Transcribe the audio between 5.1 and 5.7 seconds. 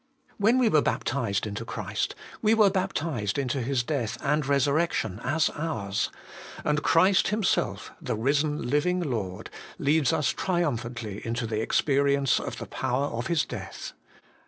as